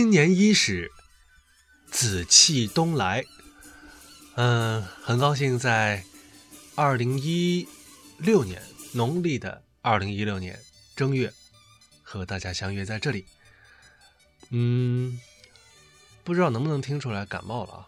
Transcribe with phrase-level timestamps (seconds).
[0.00, 0.90] 新年伊始，
[1.90, 3.22] 紫气东来。
[4.34, 6.02] 嗯，很高兴在
[6.74, 7.68] 二零一
[8.16, 8.62] 六年
[8.94, 10.58] 农历的二零一六年
[10.96, 11.30] 正月
[12.02, 13.26] 和大家相约在这里。
[14.48, 15.20] 嗯，
[16.24, 17.86] 不知道能不能听出来感冒了啊？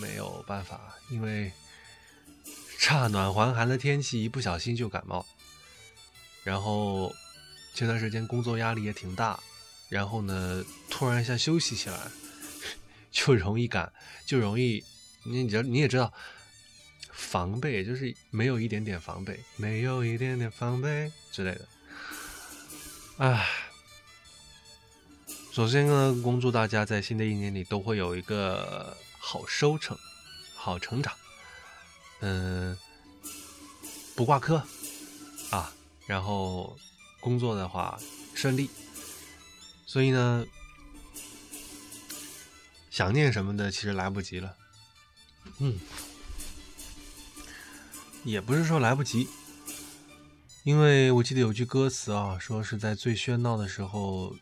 [0.00, 1.52] 没有办法，因为
[2.80, 5.24] 乍暖还寒的天气，一不小心就感冒。
[6.42, 7.14] 然后
[7.74, 9.38] 这段时间工作压力也挺大，
[9.88, 10.64] 然后呢，
[10.96, 12.10] 突然一下休息起来，
[13.12, 13.92] 就容易感，
[14.24, 14.82] 就容易。
[15.24, 16.10] 你你你也知道，
[17.12, 21.68] 防备就是没有一点点防备，没有一点点防备之类的。
[23.18, 23.46] 唉，
[25.52, 29.98] 首先呢，恭祝大家在新的一年里都会有一个好收成、
[30.54, 31.12] 好成长。
[32.20, 32.74] 嗯，
[34.14, 34.62] 不挂科
[35.50, 35.70] 啊，
[36.06, 36.74] 然后
[37.20, 38.00] 工作的话
[38.34, 38.70] 顺利。
[39.84, 40.46] 所以呢，
[42.96, 44.56] 想念什么的其实来不及了。
[45.58, 45.78] 嗯，
[48.24, 49.28] 也不是说来不及，
[50.62, 54.34] 因为我记得有句歌词啊，说是在最喧闹的时候，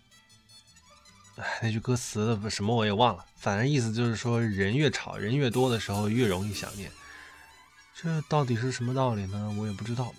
[1.34, 6.92] 哎，那句歌词什么我也忘了，反正意思就是说，人越吵，人越多的时候，越容易想念。
[7.92, 9.52] 这到底是什么道理呢？
[9.58, 10.14] 我也不知道，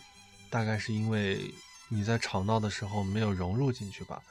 [0.49, 1.53] 大概是因为
[1.87, 4.21] 你在吵闹的时候没有融入进去吧。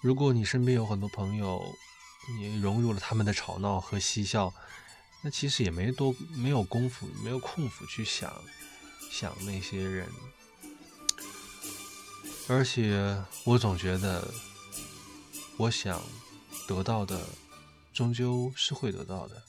[0.00, 1.62] 如果你身边有很多朋友，
[2.38, 4.52] 你融入了他们的吵闹和嬉笑。
[5.22, 8.30] 那其实也没多没有功夫，没有空夫去想
[9.10, 10.06] 想那些人，
[12.46, 14.34] 而且我总觉得，
[15.56, 16.02] 我想
[16.68, 17.26] 得到的
[17.94, 19.42] 终究是会得到的，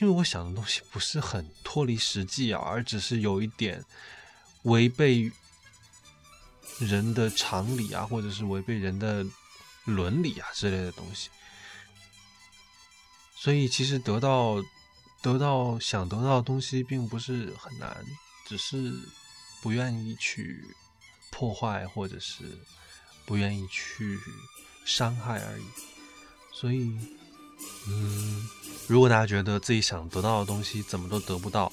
[0.00, 3.84] 因为我想的东西不是很脱离实际啊，而只是有一点
[4.62, 5.30] 违背
[6.78, 9.22] 人的常理啊，或者是违背人的
[9.94, 11.28] 伦理啊之类的东西。
[13.36, 14.62] 所以，其实得到
[15.22, 18.04] 得到想得到的东西并不是很难，
[18.46, 18.92] 只是
[19.62, 20.64] 不愿意去
[21.30, 22.44] 破坏，或者是
[23.24, 24.18] 不愿意去
[24.84, 25.64] 伤害而已。
[26.52, 26.94] 所以，
[27.86, 28.48] 嗯，
[28.86, 31.72] 如果大家觉得自己想得到的东西怎么都得不到，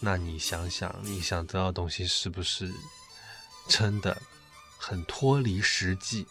[0.00, 2.72] 那你想想，你想得到的东西是不是
[3.68, 4.22] 真的
[4.78, 6.26] 很脱离实际？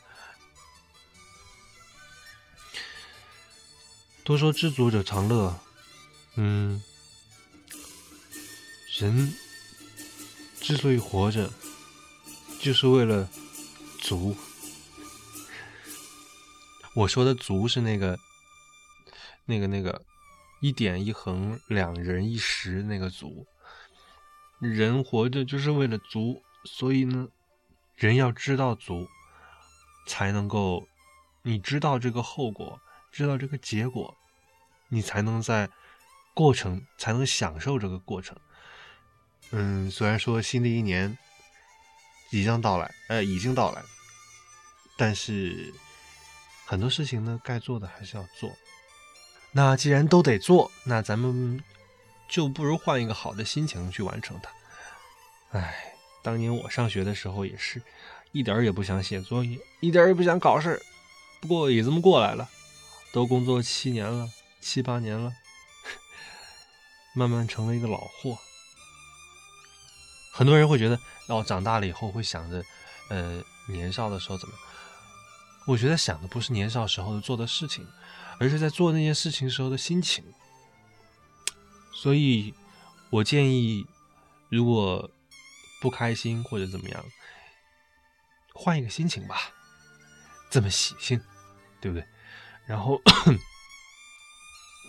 [4.25, 5.55] 都说知足者常乐，
[6.35, 6.81] 嗯，
[8.97, 9.31] 人
[10.59, 11.53] 之所以活着，
[12.59, 13.29] 就是为了
[14.01, 14.35] 足。
[16.95, 18.17] 我说的足是那个、
[19.45, 20.01] 那个、那个
[20.59, 23.45] 一点一横、两人一时那个足。
[24.59, 27.27] 人活着就是为了足，所以呢，
[27.95, 29.07] 人要知道足，
[30.07, 30.87] 才能够
[31.43, 32.79] 你知道这个后果。
[33.15, 34.13] 知道这个结果，
[34.89, 35.69] 你才能在
[36.33, 38.35] 过程才能享受这个过程。
[39.51, 41.17] 嗯，虽然说新的一年
[42.29, 43.81] 即将到来，呃，已经到来，
[44.97, 45.73] 但是
[46.65, 48.51] 很多事情呢，该做的还是要做。
[49.53, 51.63] 那既然都得做，那咱们
[52.27, 55.57] 就不如换一个好的心情去完成它。
[55.57, 57.81] 哎，当年我上学的时候也是
[58.33, 60.83] 一点儿也不想写作业，一点儿也不想考试，
[61.39, 62.49] 不过也这么过来了。
[63.15, 65.31] 都工作七年了，七八年了，
[67.13, 68.37] 慢慢成了一个老货。
[70.33, 70.99] 很多人会觉得，
[71.29, 72.61] 哦，长大了以后会想着，
[73.07, 74.63] 呃，年少的时候怎么样？
[75.65, 77.87] 我觉得想的不是年少时候做的事情，
[78.37, 80.21] 而是在做那件事情时候的心情。
[81.93, 82.53] 所以，
[83.09, 83.87] 我建议，
[84.49, 85.09] 如果
[85.79, 87.05] 不开心或者怎么样，
[88.53, 89.53] 换一个心情吧，
[90.51, 91.17] 这么喜庆，
[91.79, 92.05] 对不对？
[92.67, 92.99] 然后，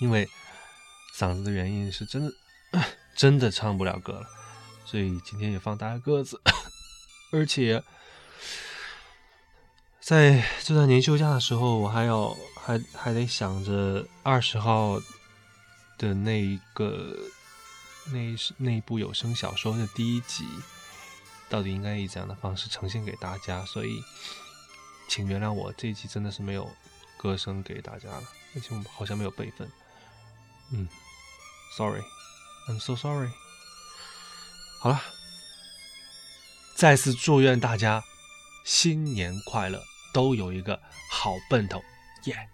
[0.00, 0.28] 因为
[1.14, 2.32] 嗓子的原因，是真的
[3.14, 4.26] 真的唱不了歌了，
[4.84, 6.40] 所以今天也放大个子。
[7.32, 7.82] 而且，
[10.00, 12.34] 在这段年休假的时候，我还要
[12.64, 14.98] 还还得想着二十号
[15.98, 17.14] 的那一个
[18.06, 20.46] 那那一部有声小说的第一集，
[21.50, 23.64] 到底应该以怎样的方式呈现给大家？
[23.66, 24.02] 所以，
[25.08, 26.70] 请原谅我这一集真的是没有。
[27.16, 28.22] 歌声给大家了，
[28.54, 29.70] 而且我们好像没有备份。
[30.72, 30.88] 嗯
[31.76, 33.30] ，Sorry，I'm so sorry。
[34.80, 35.02] 好了，
[36.76, 38.02] 再次祝愿大家
[38.64, 39.82] 新年快乐，
[40.12, 40.80] 都有一个
[41.10, 41.82] 好奔头，
[42.24, 42.48] 耶！